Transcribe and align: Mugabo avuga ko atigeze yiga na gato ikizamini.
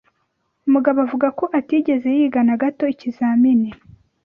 Mugabo 0.73 0.97
avuga 1.05 1.27
ko 1.39 1.45
atigeze 1.59 2.07
yiga 2.17 2.41
na 2.47 2.55
gato 2.61 2.83
ikizamini. 2.93 3.69